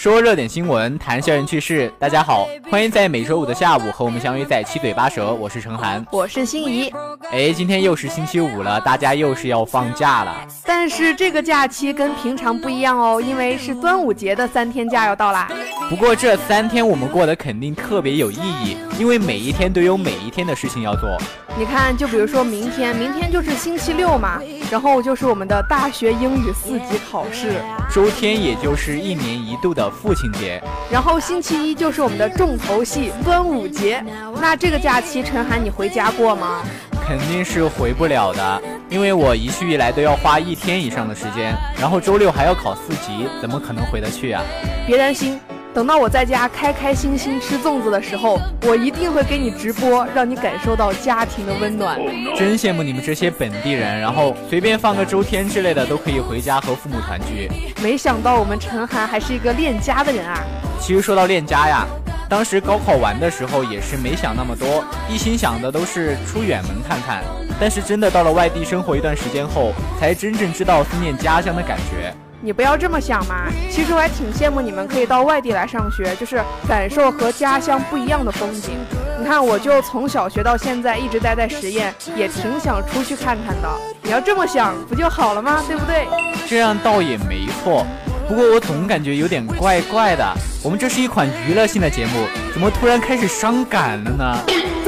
[0.00, 1.92] 说热点新闻，谈校园趣事。
[1.98, 5.34] 大家好，欢迎在每周五的下午和我们相约在七嘴八舌。
[5.34, 6.90] 我是陈涵，我是心怡。
[7.30, 10.34] 哎，今天又是星期五了，大家又是要放假了。
[10.64, 15.46] 但是这个假期跟平常不一样哦，因为是端午节的三天假要到啦。
[15.90, 21.14] 不过这三天我们过得肯定特别有意义，因为每一天都有每一天的事情要做。
[21.58, 27.60] 你看，就比如说明天，明天就是星期六嘛，然后就是我们的大学英语四级考试，
[27.92, 34.02] 周天也就是一年一度的父亲节，然后星期一就是我们的重头戏端午节。
[34.40, 36.62] 那这个假期，陈涵你回家过吗？
[37.06, 44.42] 肯定是回不了的，因为我一去一来都要花一天以上的时间，然后周六还要考四级，怎么可能回得去啊？
[44.86, 45.38] 别担心，
[45.72, 51.96] 等到我在家开开心心吃粽子的时候，我一定会给你直播，让你感受到家庭的温暖。
[52.36, 57.48] 真羡慕你们这些本地人，然后随便放个周天之类的都可以回家和父母团聚。
[57.80, 60.42] 没想到我们陈涵还是一个恋家的人啊！
[60.80, 61.86] 其实说到恋家呀，
[62.28, 67.22] 当时高考完的时候也是没想那么多，一心想的都是出远门看看。
[67.60, 72.12] 但是真的到了外地生活一段时间后，才真正知道思念家乡的感觉。
[72.42, 78.78] 你不要这么想嘛，其实我还挺羡慕你们可以到外地来上学，就是感受和家乡不一样的风景。
[79.18, 83.68] 你看，我就从小学到现在一直待在实验，也挺想出去看看的。
[84.02, 85.62] 你要这么想，不就好了吗？
[85.68, 86.08] 对不对？
[86.48, 87.86] 这样倒也没错，
[88.26, 90.24] 不过我总感觉有点怪怪的。
[90.64, 94.38] 我们这是一款娱乐性的节目，怎么突然开始伤感了呢？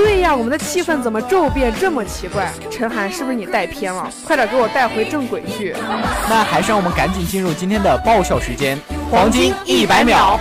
[0.02, 2.52] 对呀，我们的气氛怎么骤变这么奇怪？
[2.68, 4.10] 陈涵，是不是你带偏了？
[4.26, 5.76] 快点给我带回正轨去！
[6.28, 8.76] 那还是让我们赶紧进入今天的爆笑时间，
[9.08, 10.40] 黄金一百秒。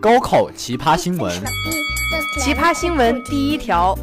[0.00, 1.30] 高考奇葩新闻，
[2.38, 3.94] 奇葩新闻第一条：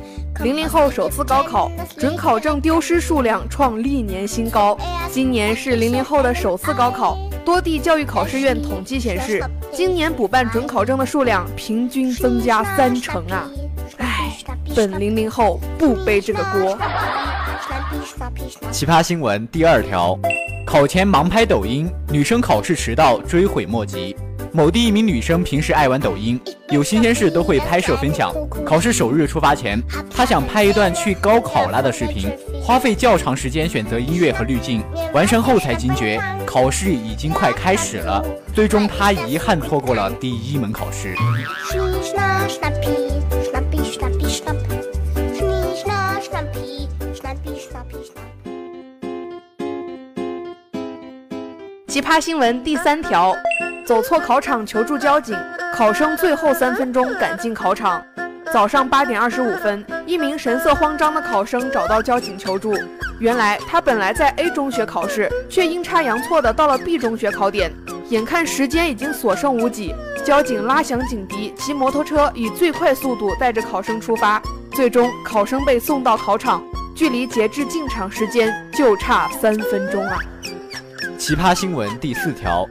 [0.43, 4.77] 零零后首次高考，准考证丢失数量创历年新高。
[5.11, 9.43] 今年是零零后的首次高考，多地教育考试院统计显示，
[9.73, 13.49] 今年补办准考证的数量平均增加三成啊！
[13.97, 14.37] 唉，
[14.75, 16.77] 本零零后不背这个锅。
[18.71, 20.15] 奇葩新闻第二条，
[20.63, 24.15] 考前盲拍抖音，女生考试迟到追悔莫及。
[24.57, 28.33] 某地一名女生平时爱玩抖音，有新鲜事都会拍摄分享。
[28.65, 29.79] 考试首日出发前，
[30.09, 32.27] 她想拍一段去高考啦的视频，
[32.59, 38.25] 花费较长时间选择音乐和滤镜，完成后才惊觉考试已经快开始了。
[38.51, 41.13] 最终，她遗憾错过了第一门考试。
[51.87, 53.35] 奇葩新闻第三条：
[53.87, 55.33] 走错考场求助交警，
[55.73, 58.03] 考生最后三分钟赶进考场。
[58.51, 62.77] 早上八点二十五分，一名神色慌张的考生找到交警求助。
[63.17, 67.71] 原来他本来在 A 中学考试，却阴差阳错的到了 B 中学考点。
[68.09, 74.41] 眼看时间已经所剩无几，交警拉响警笛，骑摩托车以最快速度带着考生出发。
[74.73, 76.61] 最终，考生被送到考场，
[76.93, 80.19] 距离截至进场时间就差三分钟啊！
[81.17, 82.67] 奇葩新闻第四条：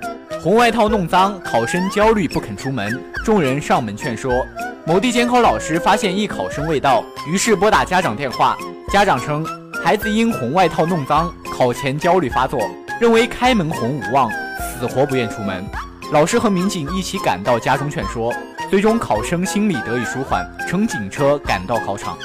[0.47, 4.47] 红外套弄脏，考生焦虑不肯出门，众人上门劝说。
[4.85, 8.57] 某地监考老师发现一考生未到，于是拨打家长电话。
[8.89, 9.45] 家长称，
[9.83, 12.61] 孩子因红外套弄脏，考前焦虑发作，
[13.01, 14.31] 认为开门红无望，
[14.79, 15.65] 死活不愿出门。
[16.13, 18.33] 老师和民警一起赶到家中劝说，
[18.71, 22.17] 最终考生心理得以舒缓，乘警车赶到考场。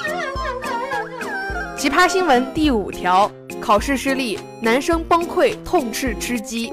[1.76, 3.28] 奇葩新闻第五条：
[3.62, 6.72] 考试失利，男生崩溃痛斥吃鸡。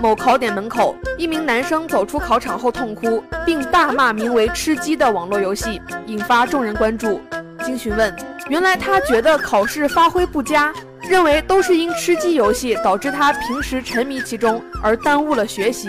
[0.00, 7.20] 某考点门口，一名男生走出考场后痛哭，并大骂名为“吃鸡”的网络游戏，引发众人关注。
[7.64, 8.14] 经询问，
[8.48, 10.72] 原来他觉得考试发挥不佳，
[11.02, 15.88] 认为都是因吃鸡游戏导致他平时沉迷其中而耽误了学习。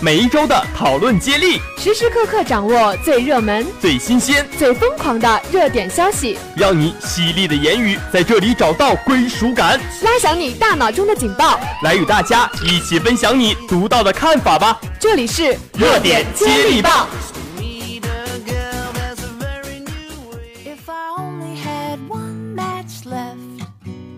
[0.00, 14.78] 每一周的讨论接力，时时刻刻掌握最热门、最新鲜、最疯狂的热点消息，让你犀利的言语在这里找到归属感，拉响你大脑中的警报，来与大家一起分享你独到的看法吧。
[14.98, 17.08] 这里是热点接力棒。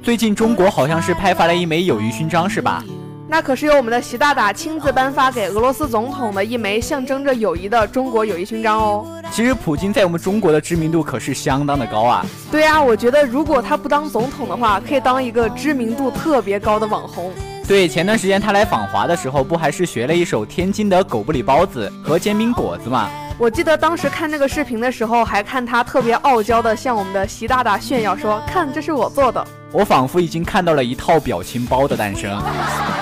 [0.03, 2.83] 最近中国好像是派发了一枚友谊勋章，是吧？
[3.29, 9.05] 那可是由我们的习大大亲自颁发给俄罗斯总统的一枚象征着友谊的中国友谊勋章哦。
[9.33, 12.25] 其实普京在我们中国的知名度可是相当的高啊。
[12.53, 17.33] 对呀，我觉得如果他不当总统的话，可以当一个知名度特别高的网红。
[17.67, 23.11] 对，前段时间他来访华的时候，不还是学了一首天津的狗不理包子和煎饼果子吗？
[23.39, 32.43] 我记得当时看那个视频的时候，还看他特别傲娇的向我们的习大大炫耀说：“看，这是我做的。”我仿佛已经看到了一套表情包的诞生。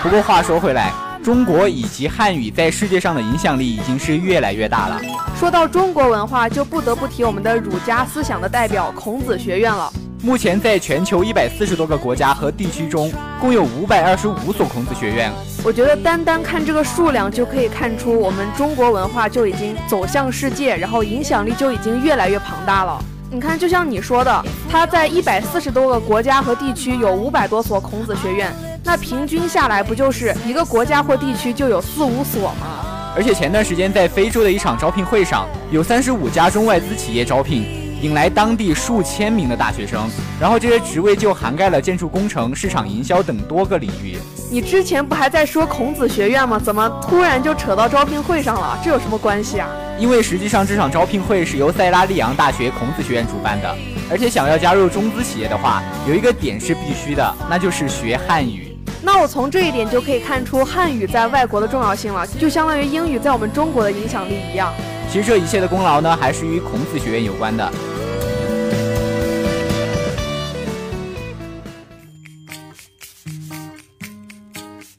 [0.03, 0.93] 不过话说回来，
[1.23, 5.01] 中国以及汉语在世界上的影响力已经是越来越大了。
[5.39, 9.89] 说到中国文化，就不得不提我们的儒家思想的代表孔子学院了。
[10.21, 15.33] 目前在全球一百四十多个国家和地区中，共有五百二十五所孔子学院。
[15.65, 23.03] 我觉得单单看这个数量，就可以看出我们中国文化就已经走向世界，然后影响力就已经越来越庞大了。
[23.31, 28.53] 你看，就像你说的，它在一百四十多个国家和地区有五百多所孔子学院，
[28.85, 32.85] 那平均下来不就是一个国家或地区就有四五所吗？
[33.17, 37.84] 而且前段时间在非洲的一场招聘会上，有三十五家中外资企业招聘。
[38.01, 40.09] 引来当地数千名的大学生，
[40.41, 44.19] 然后这些职位就涵盖了建筑工程、市场营销等多个领域。
[44.51, 46.61] 你之前不还在说孔子学院吗？
[46.63, 48.79] 怎么突然就扯到招聘会上了？
[48.85, 49.69] 这有什么关系啊？
[49.99, 53.75] 因为实际上这场招聘会是由塞拉利昂大学孔子学院主办的，
[54.11, 58.77] 而且想要加入中资企业的话，有一个点是必须的，那就是学汉语。
[59.03, 64.73] 那我从这一点就可以看出汉语在外国的重要性了，就相当于英语在我们中国的影响力一样。
[65.15, 67.73] 其实这一切的功劳呢，还是与孔子学院有关的。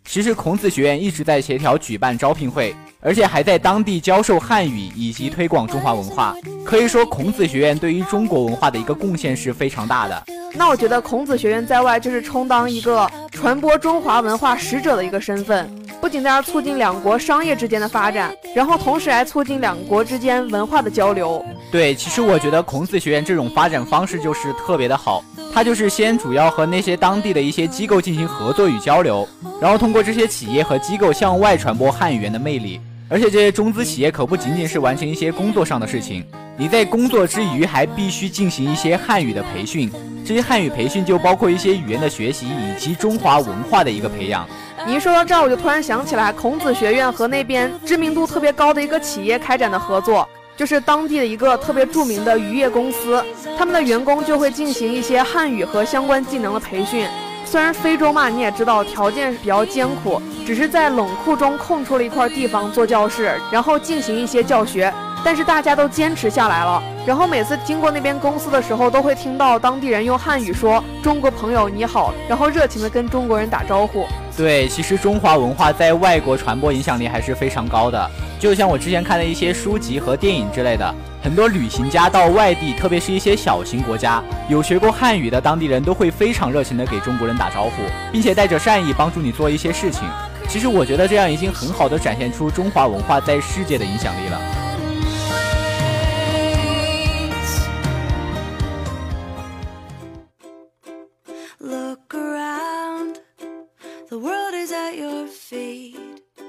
[0.05, 6.33] 其实孔子学院一直在协调举办招聘会，而且还在当地教授汉语以及推广中华文化。
[6.63, 10.23] 可以说，孔子学院对于中国文化的一个贡献是非常大的。
[10.53, 15.69] 那我觉得孔子学院在外就是充当一个传播中华文化使者的一个身份，
[16.01, 21.43] 不仅在这促进两国商业之间的发展，然后同时还促进两国之间文化的交流。
[21.71, 25.23] 对，其实我觉得孔子学院这种发展方式就是特别的好。
[25.53, 29.27] 它就是先主要和那些当地的一些机构进行合作与交流，
[29.61, 32.79] 然后通过这些企业和机构向外传播汉语言的魅力。
[33.07, 36.25] 而且这些中资企业可不仅仅是完成一些工作上的事情，
[36.57, 39.89] 你在工作之余还必须进行一些汉语的培训。
[40.25, 44.45] 这些汉语培训就包括一些语言的学习以及中华文化的一个培养。
[44.87, 50.29] 你一说到这儿，我就突然想起来，孔子学院和那边知名度特别高的一个企业开展的合作。
[50.55, 53.21] 就是当地的一个特别著名的渔业公司，
[53.57, 57.07] 他们的员工就会进行一些汉语和相关技能的培训。
[57.45, 64.93] 虽然非洲嘛，你也知道条件比较艰苦，只是在冷库中空出了一块地方做教室，然后进行一些教学。
[65.23, 74.05] 但是大家都坚持下来了，然后每次经过那边公司的时候，都会听到当地人用汉语说“中国朋友你好”，然后热情的跟中国人打招呼。
[74.37, 78.11] 对，其实中华文化在外国传播影响力还是非常高的。
[78.37, 87.71] 就像我之前看的一些书籍和电影之类的，很多旅行家到外地，特别是一些小型国家，有学过汉语的当地人都会非常热情的给中国人打招呼，
[88.11, 90.03] 并且带着善意帮助你做一些事情。
[90.49, 94.64] 其实我觉得这样已经很好的展现出中华文化在世界的影响力了。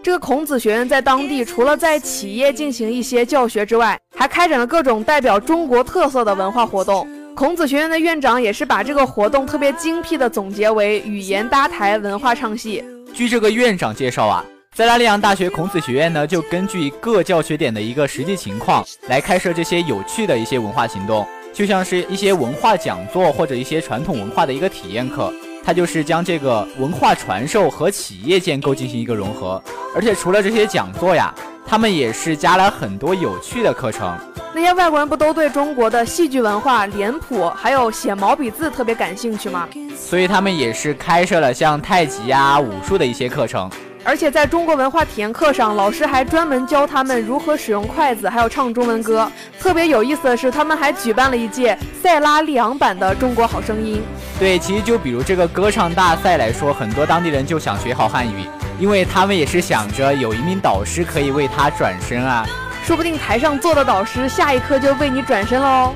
[0.06, 7.04] 这个孔子学院在当地除了在企业进行一些教学之外，还开展了各种代表中国特色的文化活动。
[7.34, 12.84] 孔子学院的院长也是把这个活动特别精辟的总结为语言搭台，文化唱戏。
[13.12, 14.44] 据这个院长介绍啊，
[14.76, 25.32] 在拉利昂大学孔子学院呢，就根据各教学点的一个实际情况来开设这些有趣的一些文化行动，就像是一些文化讲座或者一些传统文化的一个体验课。
[25.66, 29.60] 它就是将这个文化传授和企业建构进行一个融合，
[29.96, 31.34] 而且除了这些讲座呀，
[31.66, 34.16] 他们也是加了很多有趣的课程。
[34.54, 39.68] 那些外国人不都对中国的戏剧文化、脸谱还有写毛笔字特别感兴趣吗？
[39.96, 43.68] 所以他们也是开设了像太极呀、武术的一些课程。
[44.06, 49.28] 而且在中国文化体验课上，老师还专门教他们如何使用筷子，还有唱中文歌。
[49.58, 54.00] 特别有意思的是，他们还举办了一届塞拉利昂版的《中国好声音》。
[54.38, 58.48] 对，其实就比如这个歌唱大赛来说，很多当地人就想学好汉语，
[58.78, 62.46] 因为他们也是想着有一名导师可以为他转身啊。
[62.84, 65.92] 说不定台上坐的导师，下一刻就为你转身了哦。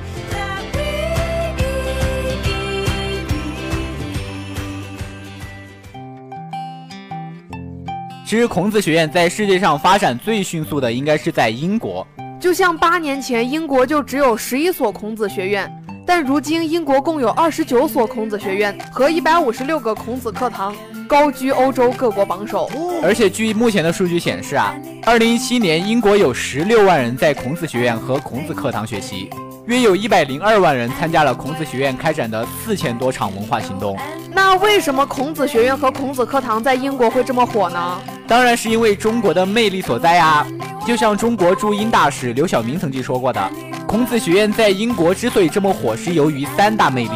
[8.30, 12.06] 其实孔子学院在世界上发展最迅速的，应该是在英国。
[12.38, 15.68] 就像八年前，英国就只有十一所孔子学院，
[16.06, 20.72] 但如今英国共有二十九所孔子学院和一百五十六个孔子课堂，
[21.08, 22.70] 高居欧洲各国榜首。
[23.02, 29.28] 而且据目前的数据显示啊，二零一七年英国有十六万人在孔子学院和孔子课堂学习。
[29.70, 33.96] 约有一百零二万人参加了孔子学院开展的四千多场文化行动。
[34.32, 38.00] 那为什么孔子学院和孔子课堂在英国会这么火呢？
[38.26, 40.44] 当然是因为中国的魅力所在呀！
[40.84, 43.48] 就像中国驻英大使刘晓明曾经说过的，
[43.86, 47.12] 孔子学院在英国之所以这么火，是由于三大魅力。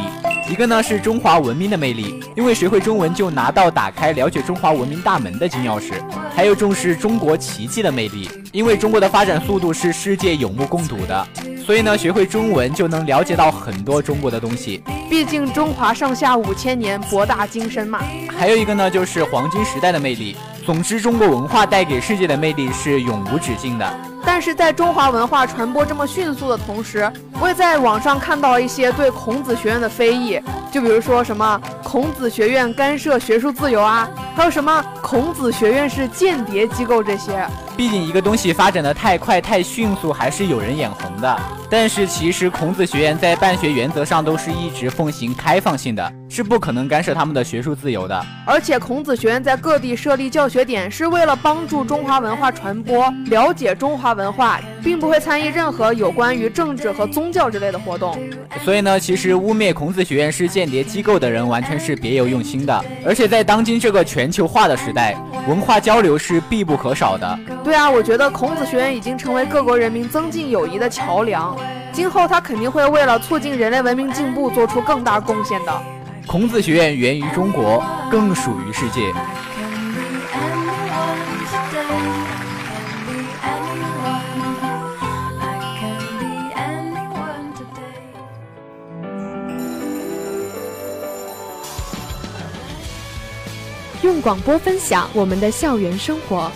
[0.49, 5.95] 一个呢是中华文明的魅力，因为学会中文就拿到打开了解中华文明大门的金钥匙；
[6.37, 11.27] 还有重视中国奇迹的魅力，因为中国的发展速度是世界有目共睹的。
[11.67, 14.81] 所以呢，学会中文就能了解到很多中国的东西。
[15.11, 18.01] 毕竟中华上下五千年，博大精深嘛。
[18.39, 20.37] 还有一个呢，就是黄金时代的魅力。
[20.65, 23.93] 总之，中国文化带给世界的魅力是永无止境的。
[24.25, 37.45] 但是在中华文化传播这么迅速的同时，我也在网上看到一些对孔子学院的非议，就比如说什么孔子学院干涉学术自由啊，还有什么孔子学院是间谍机构这些。
[37.77, 41.41] 毕竟一个东西发展的太快太迅速，还是有人眼红的。
[41.69, 48.27] 但是其实孔子学院在办学原则上都是一直奉行开放性的，是不可能干涉他们的学术自由的。
[48.45, 58.19] 而且孔子学院在各地设立教学点，是为了帮助中华文化传播，了解中华文化，并不会参与任何有关于政治和宗教之类的活动。
[58.65, 62.85] 所以呢，其实污蔑孔子学院是间谍机构的人，完全是别有用心的。
[63.07, 67.39] 而且在当今这个全球化的时代，文化交流是必不可少的。
[67.63, 71.57] 对啊，我觉得孔子学院已经成为各国人民增进友谊的桥梁，
[71.93, 75.94] 今后它肯定会为了促进人类文明进步做出更大贡献的。
[76.27, 79.13] 孔子学院源于中国，更属于世界。
[94.03, 96.51] 用广播分享我们的校园生活。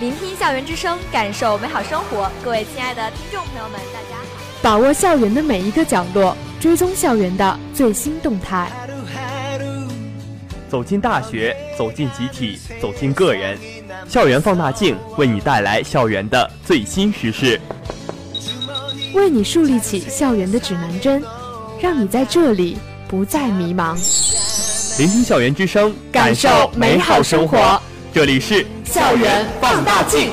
[0.00, 2.30] 聆听校园之声，感受美好生活。
[2.42, 4.24] 各位亲爱的听众朋友们，大家好！
[4.62, 8.70] 把握校园的每一个角落，追踪校园的最新动态。
[10.70, 13.58] 走进大学，走进集体，走进个人。
[14.08, 17.60] 校园放大镜为你带来校园的最新时事，
[19.12, 21.20] 为你树立起校园的指南针，
[21.80, 23.96] 让你在这里不再迷茫。
[24.98, 27.80] 聆听校园之声，感受美好生活。
[28.14, 28.64] 这里是。
[28.84, 30.30] 校园放大镜。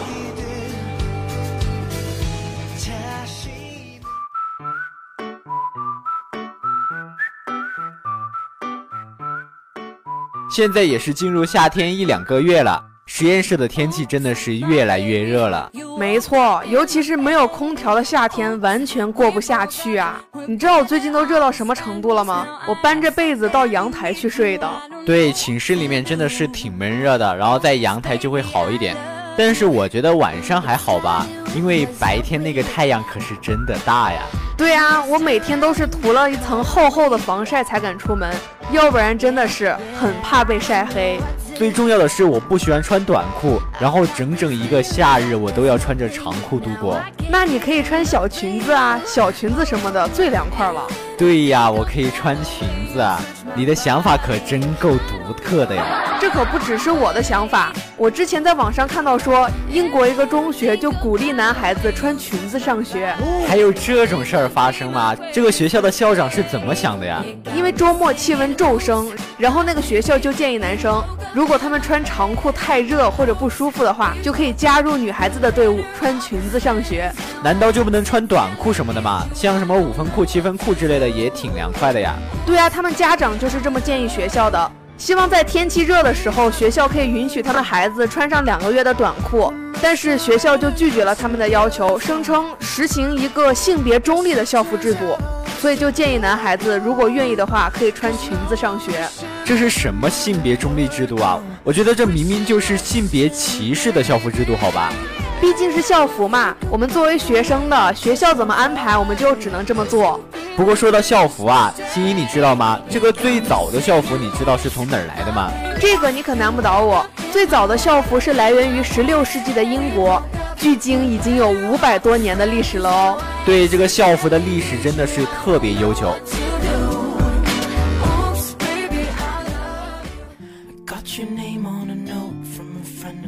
[10.58, 15.70] 现在也是进入夏天一两个月了，实验室的天气真的是越来越热了。
[16.00, 20.20] 没错，尤其是没有空调的夏天，完全过不下去啊！
[20.48, 22.48] 你知道我最近都热到什么程度了吗？
[22.68, 24.68] 我搬着被子到阳台去睡的。
[25.06, 28.98] 对，寝室里面真的是挺闷热的，然后在阳台就会好一点。
[29.38, 34.20] 但是我觉得晚上还好吧，因为白天那个太阳可是真的大呀。
[34.58, 38.28] 对啊，我每天都是涂了一层厚厚的防晒才敢出门，
[38.72, 41.20] 要不然真的是很怕被晒黑。
[41.56, 47.00] 最重要的是，我不喜欢穿短裤，然后整整一个夏日我都要穿着长裤度过。
[47.30, 50.82] 那你可以穿小裙子啊，小裙子什么的最凉快了。
[51.18, 53.20] 对呀，我可以穿裙子啊。
[53.56, 55.84] 你的想法可真够独特的呀！
[56.22, 63.16] 这可不只是我的想法，我之前在网上看到说，英国一个中学就鼓励男孩子穿裙子上学。
[63.48, 65.16] 还有这种事儿发生吗？
[65.34, 67.24] 这个学校的校长是怎么想的呀？
[67.56, 71.04] 因为周末气温骤升，然后那个学校就建议男生。
[71.34, 77.12] 如果他们穿长裤太热或者不舒服的话，就可以加入女孩子的队伍，穿裙子上学。
[77.44, 79.26] 难道就不能穿短裤什么的吗？
[79.34, 82.14] 像什么五分裤、七分裤之类的也挺凉快的呀。
[82.46, 89.54] 对啊，他们家长就是这么建议学校的，希望在天气热的时候，学校可以允许他们孩子穿上两个月的短裤。
[89.80, 95.16] 但是学校就拒绝了他们的要求，声称实行一个性别中立的校服制度。
[95.60, 99.08] 所以就建议男孩子，如果愿意的话，可以穿裙子上学。
[99.44, 101.40] 这是什么性别中立制度啊？
[101.64, 104.92] 我觉得这明明就是性别歧视的校服制度，好吧？
[105.40, 110.20] 毕竟是校服嘛，我们作为学生的学校怎么安排，我们就只能这么做。
[110.58, 112.80] 不过说到校服啊，欣怡你知道吗？
[112.90, 115.52] 这个最早的校服你知道是从哪儿来的吗？
[115.80, 117.06] 这个你可难不倒我。
[117.32, 120.20] 最早的校服是来源于十六世纪的英国。
[120.56, 123.22] 距今已经有五百多年的历史了哦。
[123.46, 126.12] 对，这个校服的历史真的是特别悠久。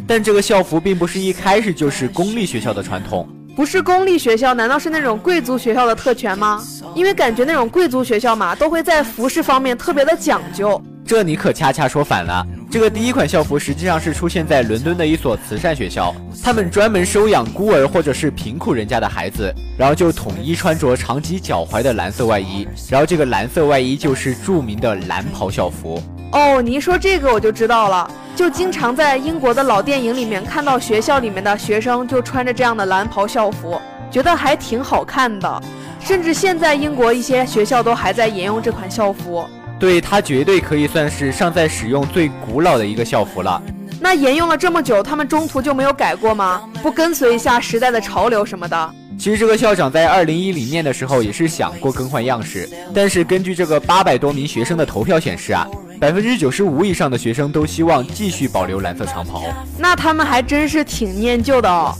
[0.07, 3.29] 但这个校服并不是一开始就是公立学校的传统。
[3.55, 6.63] 不是公立学校，难道是那种贵族学校的特权吗？
[6.95, 10.81] 因为感觉那种贵族学校嘛，都会在服饰方面特别的讲究。
[11.05, 12.45] 这你可恰恰说反了。
[12.69, 25.99] 这个第一款校服实际上是出现在伦敦的一所慈善学校，他们专门收养孤儿或者是贫苦人家的孩子，然后就统一穿着长及脚踝的蓝色外衣，然后这个蓝色外衣就是著名的蓝袍校服。
[26.31, 35.61] 哦，你一说这个我就知道了，就经常在英国的老电影里面看到学校里面的学生就穿着这样的蓝袍校服，觉得还挺好看的，
[35.99, 39.45] 甚至现在英国一些学校都还在沿用这款校服。
[39.79, 43.61] 对它绝对可以算是尚在使用最古老的一个校服了。
[44.01, 46.61] 那沿用了这么久，他们中途就没有改过吗？
[46.81, 48.93] 不跟随一下时代的潮流什么的？
[49.17, 55.67] 其实这个校长在二零一零年的时候也是想过更换样式，但是根据这个八百多名学生的投票显示啊，
[55.99, 59.43] 百分之九十五以上的学生都希望继续保留蓝色长袍。
[59.77, 61.93] 那他们还真是挺念旧的哦。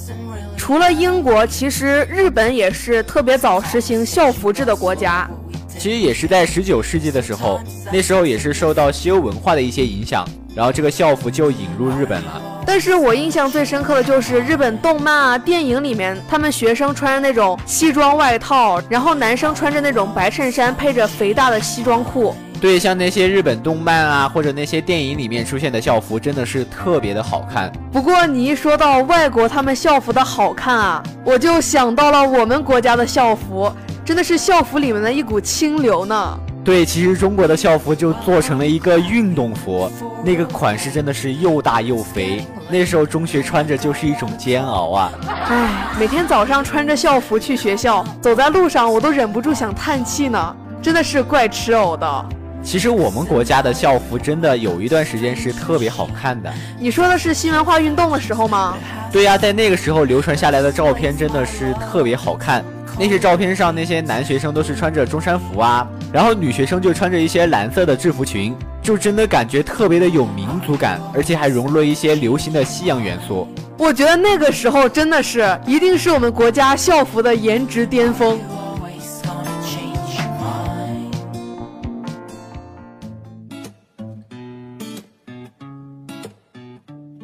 [0.60, 5.28] 除了英国，其实日本也是特别早实行校服制的国家。
[5.70, 7.62] 其实也是在十九世纪的时候，
[7.94, 12.42] 那时候也是受到西欧文化的一些影响，然后这个校服就引入日本了。
[12.68, 22.36] 但是我印象最深刻的就是日本动漫啊、电影里面，他们学生穿着那种西装外套，然后男生穿着那种白衬衫，配着肥大的西装裤。
[22.62, 27.72] 对，像那些日本动漫啊，或者那些电影里面出现的校服，真的是特别的好看。
[27.92, 33.72] 不过你一说到外国他们校服的好看啊，我就想到了我们国家的校服。
[34.04, 36.40] 真的是校服里面的一股清流呢。
[36.66, 39.90] 对，其实中国的校服就做成了一个运动服，
[40.26, 45.12] 那个款式真的是又大又肥，那时候中学穿着就是一种煎熬啊。
[45.48, 45.70] 唉，
[46.00, 50.56] 每天早上穿着校服去学校，走在路上我都忍不住想叹气呢。
[50.82, 52.26] 真的是怪吃藕的。
[52.70, 56.54] 其实我们国家的校服真的有一段时间是特别好看的。
[56.78, 58.78] 你说的是新文化运动的时候吗？
[59.12, 62.64] 对呀，在那个时候流传下来的照片真的是特别好看。
[62.96, 73.48] 那些照片上，那些男学生都是穿着中山服啊，然后女学生就穿着一些蓝色的制服裙，就真的感觉特别的有民族感，而且还融入了一些流行的西洋元素。
[73.80, 78.40] 我觉得那个时候真的是，一定是我们国家校服的颜值巅峰。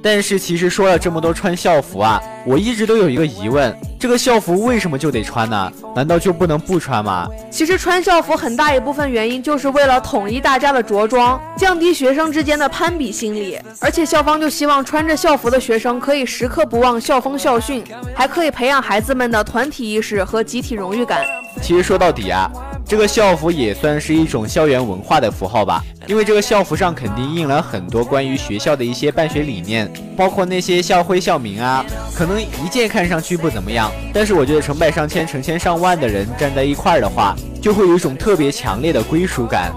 [0.06, 5.72] 但是其实说了这么多穿校服啊，我一直都有一个疑问：这个校服为什么就得穿呢？
[5.96, 7.28] 难道就不能不穿吗？
[7.50, 13.60] 其实穿校服很大一部分原因就是为了统一大家的着装，降低学生之间的攀比心理。
[13.80, 21.26] 而且校方就希望穿着校服的学生可以时刻不忘校风校训，还可以培养孩子们的团体意识和集体荣誉感。
[21.64, 22.48] 其实说到底啊。
[22.88, 31.84] 这个校服也算是一种校园文化的符号吧，因为这个校服上肯定印了很多关于学校的一些办学理念，包括那些校徽、校名啊。
[32.16, 39.74] 可能一件看上去不怎么样，但是我觉得成百上千、成千上万的人站在一块儿的话，就会有一种特别强烈的归属感。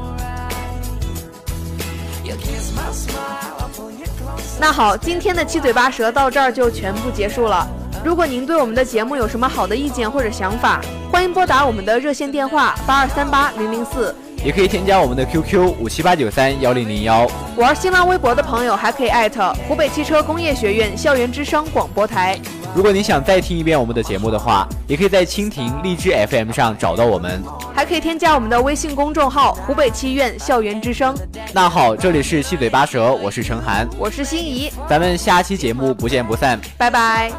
[4.61, 7.67] 那好，今天的七嘴八舌到这儿就全部结束了。
[8.05, 10.81] 如果您对我们的节目有什么好的意见或者想法，
[11.19, 17.29] 欢迎拨打我们的热线电话八二三八零零四，也可以添加我们的 QQ 五七八九三幺零零幺。
[17.57, 22.39] 玩新浪微博的朋友还可以艾特湖北汽车工业学院校园之声广播台。
[22.73, 27.43] 如果你想再听一遍我们的节目的话，也可以在蜻蜓、荔枝 FM 上找到我们，
[27.75, 31.13] 还可以添加我们的微信公众号“湖北汽院校园之声”。
[31.53, 37.33] 那好，这里是七嘴八舌，我是陈涵，我是心怡，咱们下期节目不见不散，拜拜。